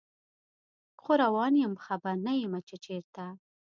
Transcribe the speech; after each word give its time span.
خو 1.01 1.11
روان 1.23 1.53
یم 1.63 1.73
خبر 1.85 2.15
نه 2.25 2.33
یمه 2.43 2.59
چې 2.67 2.75
چیرته 2.85 3.25